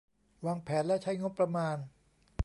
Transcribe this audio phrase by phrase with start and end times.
[0.45, 1.77] วางแผนและใช้งบประมาณ